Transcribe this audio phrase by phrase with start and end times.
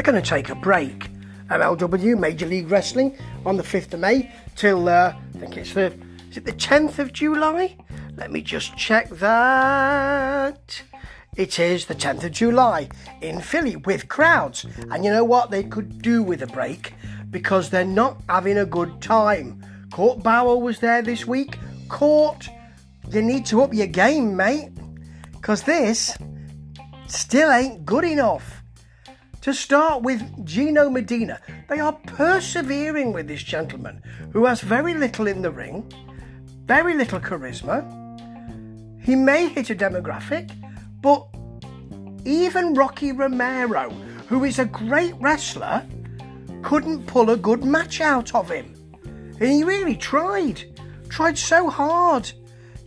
[0.00, 1.10] they're going to take a break.
[1.50, 5.92] MLW, Major League Wrestling, on the 5th of May till, uh, I think it's the,
[6.30, 7.76] is it the 10th of July?
[8.16, 10.82] Let me just check that.
[11.36, 12.88] It is the 10th of July
[13.20, 14.64] in Philly with crowds.
[14.90, 15.50] And you know what?
[15.50, 16.94] They could do with a break
[17.28, 19.62] because they're not having a good time.
[19.92, 21.58] Court Bauer was there this week.
[21.90, 22.48] Court,
[23.10, 24.70] you need to up your game, mate.
[25.32, 26.16] Because this
[27.06, 28.59] still ain't good enough.
[29.42, 35.26] To start with Gino Medina, they are persevering with this gentleman who has very little
[35.26, 35.90] in the ring,
[36.66, 37.80] very little charisma.
[39.02, 40.50] He may hit a demographic,
[41.00, 41.26] but
[42.26, 43.88] even Rocky Romero,
[44.28, 45.86] who is a great wrestler,
[46.62, 48.74] couldn't pull a good match out of him.
[49.40, 50.62] And he really tried,
[51.08, 52.30] tried so hard.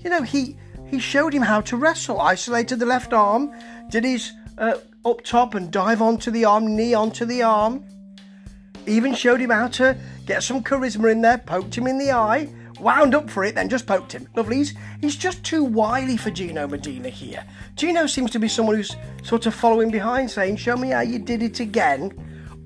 [0.03, 0.55] You know, he
[0.87, 3.51] he showed him how to wrestle, isolated the left arm,
[3.89, 7.85] did his uh, up top and dive onto the arm, knee onto the arm.
[8.85, 12.49] Even showed him how to get some charisma in there, poked him in the eye,
[12.79, 14.27] wound up for it, then just poked him.
[14.35, 14.57] Lovely.
[14.57, 17.43] He's, he's just too wily for Gino Medina here.
[17.75, 21.19] Gino seems to be someone who's sort of following behind, saying, Show me how you
[21.19, 22.11] did it again.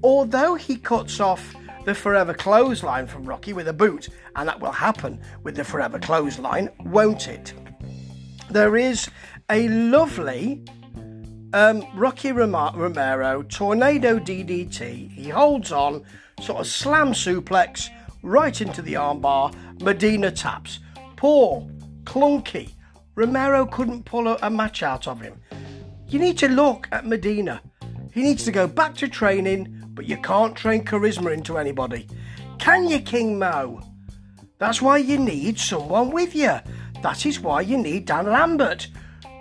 [0.04, 4.72] Although he cuts off the forever clothesline from Rocky with a boot, and that will
[4.72, 7.54] happen with the forever clothesline, won't it?
[8.50, 9.10] There is
[9.50, 10.64] a lovely
[11.54, 15.12] um, Rocky Romero tornado DDT.
[15.12, 16.04] He holds on,
[16.42, 17.90] sort of slam suplex
[18.22, 19.54] right into the armbar.
[19.82, 20.80] Medina taps.
[21.16, 21.68] Poor,
[22.04, 22.72] clunky.
[23.16, 25.40] Romero couldn't pull a, a match out of him.
[26.08, 27.62] You need to look at Medina.
[28.14, 32.08] He needs to go back to training, but you can't train charisma into anybody.
[32.60, 33.82] Can you, King Mo?
[34.58, 36.60] That's why you need someone with you.
[37.04, 38.88] That is why you need Dan Lambert,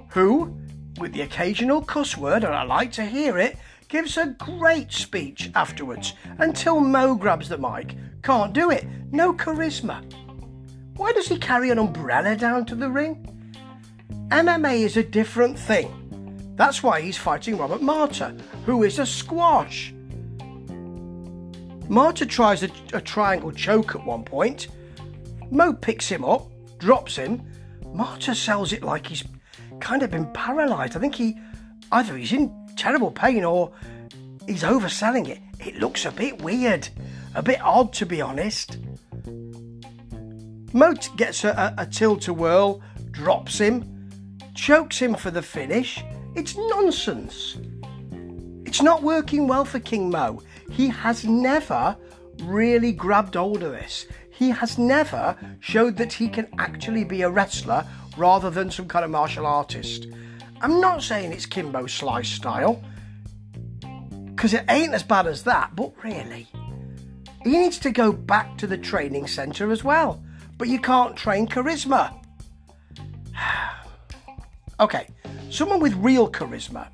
[0.08, 0.56] who
[0.98, 3.56] with the occasional cuss word, and I like to hear it,
[3.88, 7.94] gives a great speech afterwards until Mo grabs the mic.
[8.22, 8.86] Can't do it.
[9.12, 10.02] No charisma.
[10.96, 13.32] Why does he carry an umbrella down to the ring?
[14.28, 16.54] MMA is a different thing.
[16.56, 18.34] That's why he's fighting Robert Marta,
[18.64, 19.94] who is a squash.
[21.88, 24.68] Marta tries a, a triangle choke at one point.
[25.50, 27.42] Mo picks him up, drops him.
[27.92, 29.22] Marta sells it like he's
[29.80, 30.96] kind of been paralysed.
[30.96, 31.38] I think he
[31.92, 33.72] either he's in terrible pain or
[34.46, 35.40] he's overselling it.
[35.58, 36.88] It looks a bit weird,
[37.34, 38.78] a bit odd to be honest.
[40.72, 44.10] Moat gets a, a, a tilt a whirl, drops him,
[44.54, 46.04] chokes him for the finish.
[46.34, 47.56] It's nonsense.
[48.66, 50.42] It's not working well for King Mo.
[50.70, 51.96] He has never
[52.42, 54.06] really grabbed hold of this.
[54.30, 59.04] He has never showed that he can actually be a wrestler rather than some kind
[59.04, 60.06] of martial artist.
[60.60, 62.82] I'm not saying it's Kimbo Slice style,
[64.34, 66.46] because it ain't as bad as that, but really,
[67.42, 70.22] he needs to go back to the training centre as well.
[70.58, 72.14] But you can't train charisma.
[74.80, 75.08] okay,
[75.50, 76.88] someone with real charisma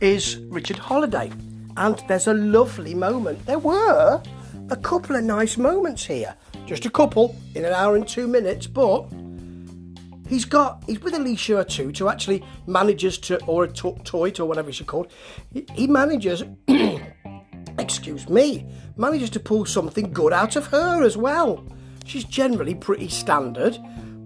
[0.00, 1.30] is Richard Holliday,
[1.76, 3.44] and there's a lovely moment.
[3.46, 4.22] There were
[4.70, 6.34] a couple of nice moments here,
[6.66, 9.10] just a couple in an hour and two minutes, but
[10.30, 14.46] he's got he's with Alicia Atout to actually manages to or a to- toy or
[14.46, 15.12] whatever she's called.
[15.52, 16.44] He, he manages,
[17.78, 21.66] excuse me, manages to pull something good out of her as well.
[22.06, 23.76] She's generally pretty standard,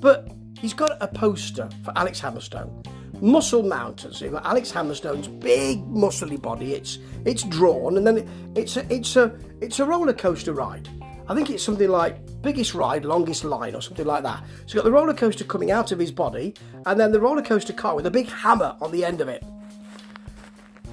[0.00, 2.86] but he's got a poster for Alex Hammerstone.
[3.20, 4.22] Muscle Mountains.
[4.22, 6.74] Alex Hammerstone's big muscly body.
[6.74, 10.88] It's it's drawn, and then it, it's a it's a it's a roller coaster ride.
[11.28, 14.44] I think it's something like biggest ride, longest line, or something like that.
[14.66, 16.54] So you've got the roller coaster coming out of his body,
[16.84, 19.42] and then the roller coaster car with a big hammer on the end of it.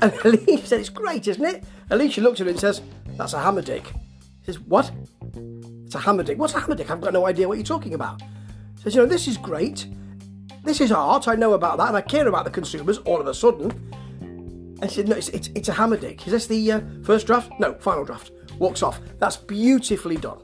[0.02, 1.64] And Alicia said, It's great, isn't it?
[1.90, 2.82] Alicia looked at it and says,
[3.18, 3.88] That's a hammer dick.
[3.88, 4.92] He says, What?
[5.86, 6.38] It's a hammer dick.
[6.38, 6.90] What's a hammer dick?
[6.90, 8.22] I've got no idea what you're talking about.
[8.22, 9.88] He says, You know, this is great.
[10.64, 11.28] This is art.
[11.28, 13.72] I know about that, and I care about the consumers all of a sudden.
[14.82, 16.26] And she said, No, it's, it's, it's a hammer dick.
[16.26, 17.52] Is this the uh, first draft?
[17.60, 19.02] No, final draft walks off.
[19.18, 20.40] That's beautifully done.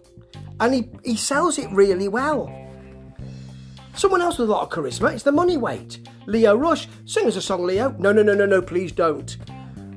[0.60, 2.52] And he, he sells it really well.
[3.94, 6.08] Someone else with a lot of charisma is the money weight.
[6.26, 6.88] Lio Rush.
[7.06, 7.96] Sing us a song, Lio.
[8.00, 9.38] No, no, no, no, no, please don't.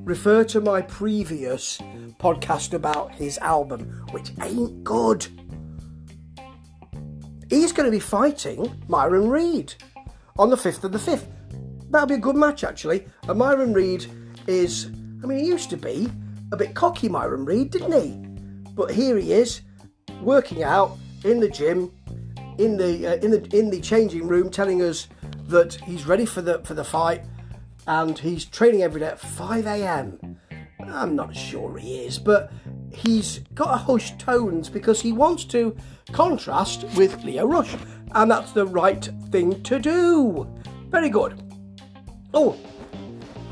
[0.05, 1.79] Refer to my previous
[2.19, 5.27] podcast about his album, which ain't good.
[7.49, 9.75] He's going to be fighting Myron Reed
[10.39, 11.27] on the 5th of the 5th.
[11.91, 13.07] That'll be a good match, actually.
[13.29, 14.07] And Myron Reed
[14.47, 14.87] is,
[15.23, 16.09] I mean, he used to be
[16.53, 18.71] a bit cocky, Myron Reed, didn't he?
[18.73, 19.63] But here he is,
[20.21, 21.93] working out in the gym,
[22.59, 25.09] in the uh, in the in the changing room, telling us
[25.49, 27.25] that he's ready for the for the fight,
[27.87, 30.39] and he's training every day at 5 a.m.
[30.81, 32.51] I'm not sure he is, but
[32.93, 35.77] he's got a hushed tones because he wants to
[36.13, 37.77] contrast with Lio Rush,
[38.13, 40.49] and that's the right thing to do.
[40.89, 41.43] Very good.
[42.33, 42.57] Oh,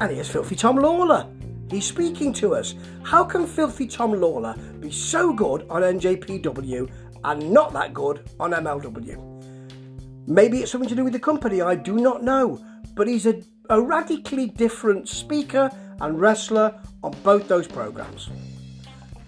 [0.00, 1.37] and here's Filthy Tom Lawlor.
[1.70, 2.74] He's speaking to us.
[3.02, 6.90] How can Filthy Tom Lawlor be so good on NJPW
[7.24, 10.26] and not that good on MLW?
[10.26, 12.62] Maybe it's something to do with the company, I do not know.
[12.94, 15.70] But he's a, a radically different speaker
[16.00, 18.30] and wrestler on both those programs.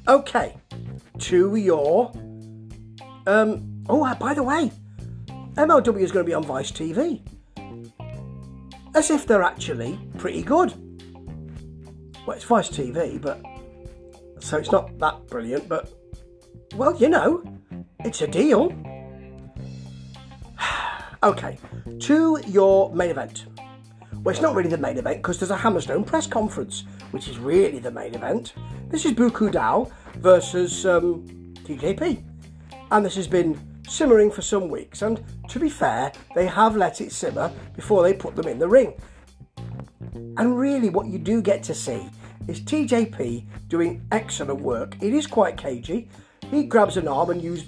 [0.08, 0.56] Okay,
[1.18, 2.12] to your.
[3.26, 4.72] Um, oh, by the way,
[5.54, 7.22] MLW is going to be on Vice TV.
[8.94, 10.74] As if they're actually pretty good.
[12.26, 13.42] Well, it's Vice TV, but.
[14.40, 15.92] So it's not that brilliant, but.
[16.74, 17.42] Well, you know,
[18.04, 18.72] it's a deal.
[21.22, 21.58] okay,
[22.00, 23.46] to your main event.
[24.22, 27.38] Well, it's not really the main event because there's a Hammerstone press conference, which is
[27.38, 28.52] really the main event.
[28.90, 31.26] This is Bu Ku Dao versus um,
[31.64, 32.22] TJP.
[32.90, 33.58] And this has been
[33.88, 35.02] simmering for some weeks.
[35.02, 38.68] And to be fair, they have let it simmer before they put them in the
[38.68, 38.94] ring.
[40.14, 42.08] And really, what you do get to see
[42.48, 44.96] is TJP doing excellent work.
[45.00, 46.08] It is quite cagey.
[46.50, 47.66] He grabs an arm and used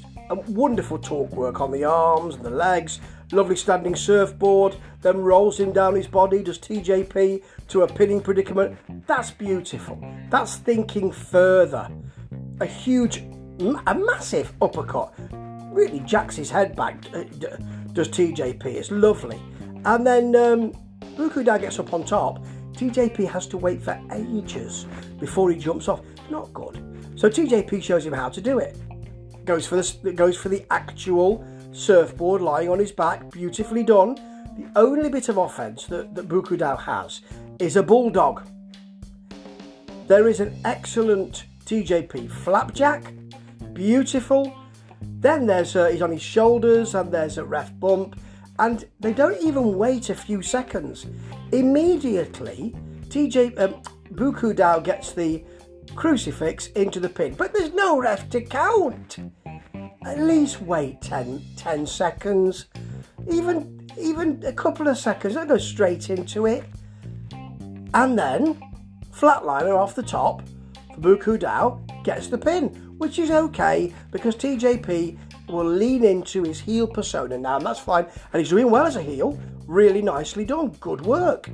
[0.48, 3.00] wonderful torque work on the arms and the legs,
[3.32, 8.76] lovely standing surfboard, then rolls him down his body, does TJP to a pinning predicament.
[9.06, 10.02] That's beautiful.
[10.30, 11.90] That's thinking further.
[12.60, 13.18] A huge,
[13.86, 15.14] a massive uppercut.
[15.72, 17.24] Really jacks his head back, uh,
[17.92, 18.64] does TJP.
[18.64, 19.40] It's lovely.
[19.84, 20.72] And then um,
[21.16, 22.44] Bukuda gets up on top.
[22.72, 24.86] TJP has to wait for ages
[25.20, 26.00] before he jumps off.
[26.30, 26.82] Not good.
[27.16, 28.76] So TJP shows him how to do it.
[29.44, 34.14] Goes for the goes for the actual surfboard lying on his back, beautifully done.
[34.56, 37.22] The only bit of offence that, that Bu Ku Dao has
[37.58, 38.42] is a bulldog.
[40.06, 43.12] There is an excellent TJP flapjack,
[43.72, 44.54] beautiful.
[45.00, 48.20] Then there's a, he's on his shoulders and there's a ref bump,
[48.58, 51.06] and they don't even wait a few seconds.
[51.52, 52.74] Immediately,
[53.08, 53.82] TJ um,
[54.12, 55.44] Bu Ku Dao gets the
[55.94, 59.18] crucifix into the pin, but there's no ref to count
[60.04, 62.66] at least wait 10, 10 seconds,
[63.30, 65.34] even even a couple of seconds.
[65.34, 66.64] Don't go straight into it.
[67.94, 68.60] And then
[69.12, 70.42] flatliner off the top
[70.94, 75.18] for Bu Ku Dao gets the pin, which is okay because TJP
[75.52, 78.06] will lean into his heel persona now, and that's fine.
[78.32, 81.48] And he's doing well as a heel, really nicely done, good work.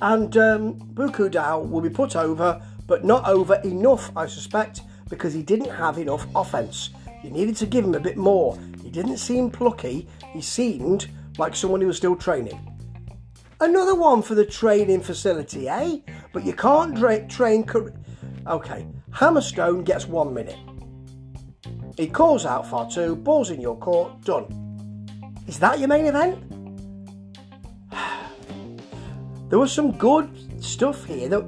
[0.00, 4.80] And um, Bu Ku Dao will be put over, but not over enough, I suspect,
[5.08, 6.90] because he didn't have enough offense.
[7.22, 8.58] You needed to give him a bit more.
[8.82, 12.58] He didn't seem plucky, he seemed like someone who was still training.
[13.60, 15.98] Another one for the training facility, eh?
[16.32, 17.68] But you can't dra- train.
[18.46, 20.56] Okay, Hammerstone gets one minute.
[21.98, 24.46] He calls out Fatu, balls in your court, done.
[25.46, 26.38] Is that your main event?
[29.50, 30.30] there was some good
[30.64, 31.28] stuff here.
[31.28, 31.42] There,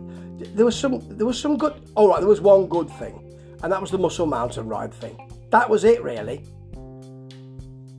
[0.54, 1.00] there was some.
[1.16, 1.74] There was some good.
[1.94, 3.32] All right, there was one good thing,
[3.62, 5.16] and that was the Muscle Mountain ride thing
[5.50, 6.42] that was it, really.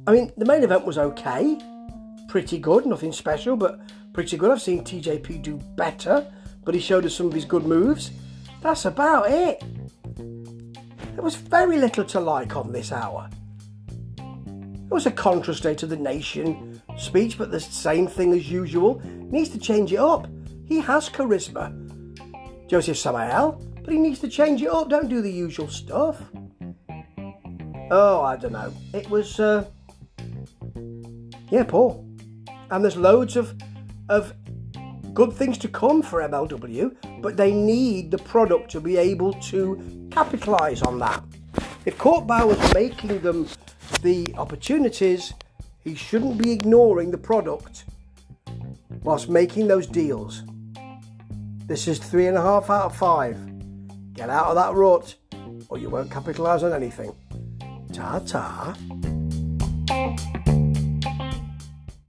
[0.08, 1.58] I mean, the main event was okay,
[2.28, 3.82] pretty good, nothing special, but
[4.14, 4.52] pretty good.
[4.52, 6.26] I've seen TJP do better,
[6.64, 8.12] but he showed us some of his good moves.
[8.62, 9.64] That's about it.
[11.14, 13.30] There was very little to like on this hour.
[14.18, 19.02] It was a contra state of the nation speech, but the same thing as usual.
[19.06, 20.28] Needs to change it up.
[20.66, 21.78] He has charisma.
[22.68, 24.90] Josef Samael, but he needs to change it up.
[24.90, 26.22] Don't do the usual stuff.
[27.92, 28.74] Oh, I don't know.
[28.94, 29.66] It was, uh,
[31.50, 32.04] yeah, poor.
[32.70, 33.54] And there's loads of
[34.10, 34.34] of
[35.14, 40.01] good things to come for MLW, but they need the product to be able to
[40.12, 41.24] capitalise on that.
[41.86, 43.48] If Court Bauer was making them
[44.02, 45.34] the opportunities,
[45.84, 47.86] he shouldn't be ignoring the product
[49.02, 50.44] whilst making those deals.
[51.66, 53.38] This is three and a half out of five.
[54.14, 55.16] Get out of that rut,
[55.70, 57.16] or you won't capitalise on anything.
[57.94, 58.76] Ta ta.